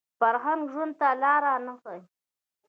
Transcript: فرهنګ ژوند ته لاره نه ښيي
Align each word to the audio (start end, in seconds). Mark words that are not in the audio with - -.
فرهنګ 0.19 0.61
ژوند 0.73 0.93
ته 0.99 1.07
لاره 1.21 1.53
نه 1.65 1.73
ښيي 1.81 2.01